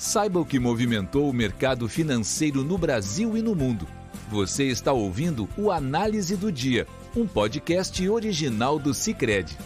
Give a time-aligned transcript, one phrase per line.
[0.00, 3.86] Saiba o que movimentou o mercado financeiro no Brasil e no mundo.
[4.30, 9.58] Você está ouvindo o Análise do Dia, um podcast original do Cicred.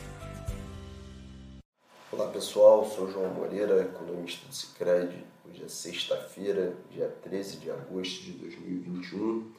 [2.11, 5.25] Olá pessoal, sou João Moreira, economista do Cicred.
[5.49, 9.53] Hoje é sexta-feira, dia 13 de agosto de 2021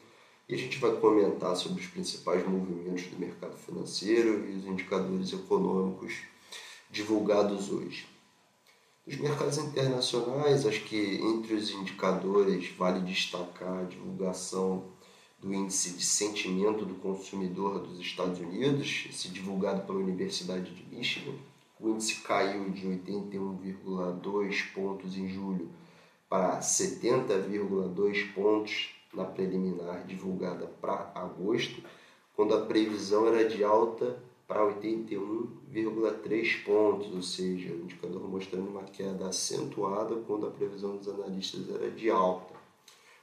[0.50, 5.32] e a gente vai comentar sobre os principais movimentos do mercado financeiro e os indicadores
[5.32, 6.16] econômicos
[6.92, 8.14] divulgados hoje.
[9.06, 14.84] Nos mercados internacionais, acho que entre os indicadores vale destacar a divulgação
[15.40, 21.36] do índice de sentimento do consumidor dos Estados Unidos, esse divulgado pela Universidade de Michigan.
[21.80, 25.70] O índice caiu de 81,2 pontos em julho
[26.28, 31.84] para 70,2 pontos na preliminar divulgada para agosto,
[32.36, 38.84] quando a previsão era de alta para 81,3 pontos, ou seja, o indicador mostrando uma
[38.84, 42.54] queda acentuada quando a previsão dos analistas era de alta.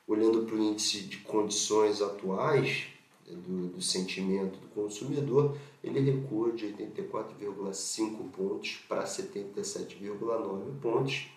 [0.07, 2.89] Olhando para o índice de condições atuais
[3.27, 11.29] né, do, do sentimento do consumidor, ele recua de 84,5 pontos para 77,9 pontos,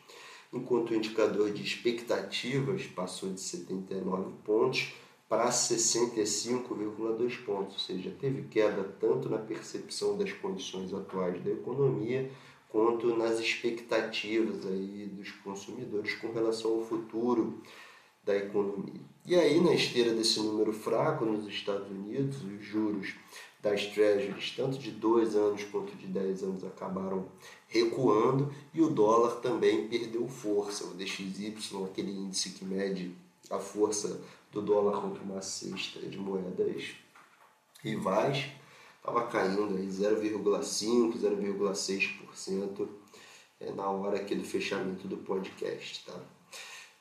[0.51, 4.93] enquanto o indicador de expectativas passou de 79 pontos
[5.27, 12.29] para 65,2 pontos, ou seja, teve queda tanto na percepção das condições atuais da economia
[12.69, 17.61] quanto nas expectativas aí dos consumidores com relação ao futuro
[18.23, 19.01] da economia.
[19.25, 23.15] E aí, na esteira desse número fraco nos Estados Unidos, os juros
[23.61, 27.25] das treasuries, tanto de dois anos quanto de 10 anos, acabaram
[27.67, 30.85] recuando e o dólar também perdeu força.
[30.85, 33.15] O DXY, aquele índice que mede
[33.49, 36.95] a força do dólar contra uma cesta de moedas
[37.81, 38.45] rivais,
[38.97, 42.87] estava caindo aí 0,5%, 0,6%
[43.59, 46.05] é, na hora aqui do fechamento do podcast.
[46.05, 46.19] Tá?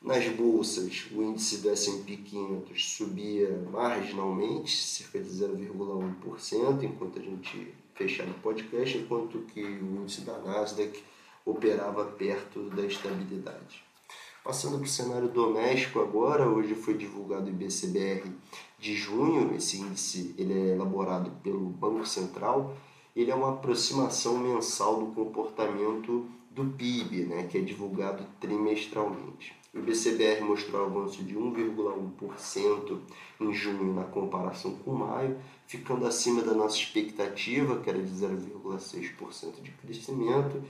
[0.02, 7.74] Nas bolsas, o índice do S&P 500 subia marginalmente, cerca de 0,1%, enquanto a gente
[7.94, 11.02] fechava o podcast, enquanto que o índice da Nasdaq
[11.46, 13.82] operava perto da estabilidade.
[14.44, 18.30] Passando para o cenário doméstico agora, hoje foi divulgado o IBCBR
[18.78, 22.76] de junho, esse índice ele é elaborado pelo Banco Central,
[23.16, 29.56] ele é uma aproximação mensal do comportamento do PIB, né, que é divulgado trimestralmente.
[29.72, 32.98] O IBCBR mostrou avanço de 1,1%
[33.40, 39.62] em junho na comparação com maio, ficando acima da nossa expectativa, que era de 0,6%
[39.62, 40.62] de crescimento,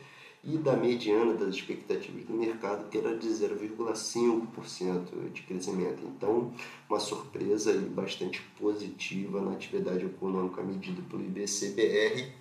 [0.46, 6.04] e da mediana das expectativas do mercado, que era de 0,5% de crescimento.
[6.04, 6.52] Então,
[6.88, 12.32] uma surpresa bastante positiva na atividade econômica medida pelo IBC-BR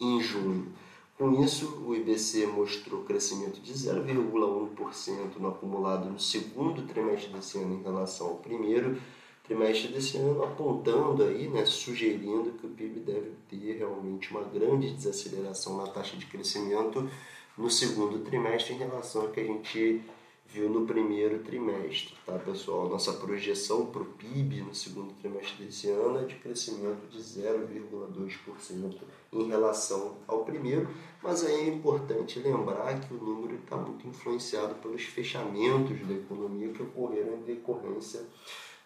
[0.00, 0.72] em junho.
[1.16, 7.78] Com isso, o IBC mostrou crescimento de 0,1% no acumulado no segundo trimestre desse ano
[7.78, 9.00] em relação ao primeiro,
[9.44, 14.90] trimestre desse ano, apontando aí, né, sugerindo que o PIB deve ter realmente uma grande
[14.90, 17.08] desaceleração na taxa de crescimento
[17.56, 20.02] no segundo trimestre em relação ao que a gente
[20.46, 22.88] viu no primeiro trimestre, tá pessoal?
[22.88, 28.94] Nossa projeção para o PIB no segundo trimestre desse ano é de crescimento de 0,2%
[29.32, 30.88] em relação ao primeiro,
[31.22, 36.68] mas aí é importante lembrar que o número está muito influenciado pelos fechamentos da economia
[36.68, 38.24] que ocorreram em decorrência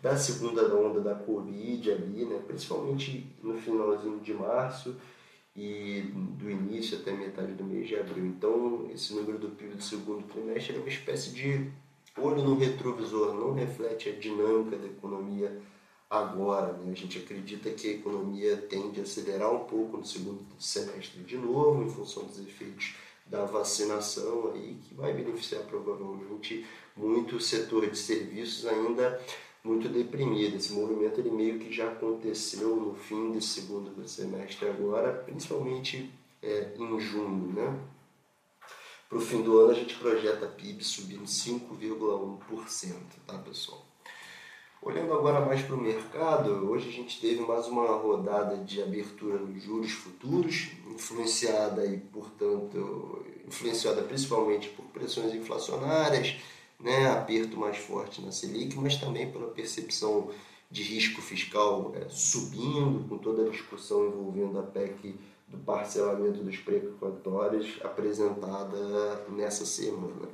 [0.01, 2.41] da segunda onda da Covid ali, né?
[2.47, 4.97] principalmente no finalzinho de março
[5.57, 8.25] e do início até metade do mês de abril.
[8.27, 11.69] Então, esse número do PIB do segundo trimestre é uma espécie de
[12.17, 15.61] olho no retrovisor, não reflete a dinâmica da economia
[16.09, 16.73] agora.
[16.75, 16.93] Né?
[16.93, 21.37] A gente acredita que a economia tende a acelerar um pouco no segundo semestre de
[21.37, 22.95] novo, em função dos efeitos
[23.27, 26.65] da vacinação aí, que vai beneficiar provavelmente
[26.97, 29.21] muito o setor de serviços ainda
[29.65, 30.57] muito deprimido.
[30.57, 36.11] Esse movimento ele meio que já aconteceu no fim do segundo semestre agora, principalmente
[36.43, 37.79] é, em junho, né?
[39.09, 42.95] Para o fim do ano a gente projeta a PIB subindo 5,1%,
[43.27, 43.89] tá pessoal?
[44.81, 49.37] Olhando agora mais para o mercado, hoje a gente teve mais uma rodada de abertura
[49.37, 56.37] nos juros futuros, influenciada e, portanto, influenciada principalmente por pressões inflacionárias,
[56.81, 60.31] né, aperto mais forte na Selic, mas também pela percepção
[60.71, 66.59] de risco fiscal é, subindo, com toda a discussão envolvendo a PEC do parcelamento dos
[66.59, 70.29] precatórios apresentada nessa semana.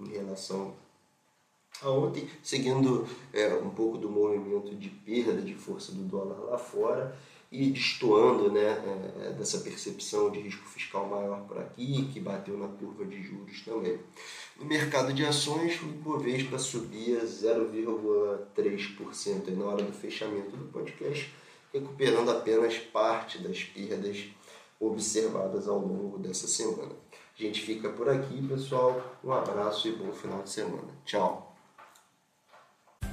[0.00, 0.74] em relação
[1.84, 7.16] ontem, seguindo é, um pouco do movimento de perda de força do dólar lá fora
[7.52, 8.82] e destoando né,
[9.20, 13.60] é, dessa percepção de risco fiscal maior por aqui, que bateu na curva de juros
[13.62, 14.00] também.
[14.58, 21.30] No mercado de ações, o Ibovespa subia 0,3% na hora do fechamento do podcast,
[21.72, 24.24] recuperando apenas parte das perdas
[24.80, 26.92] observadas ao longo dessa semana.
[27.38, 29.18] A gente fica por aqui, pessoal.
[29.22, 30.88] Um abraço e bom final de semana.
[31.04, 31.51] Tchau.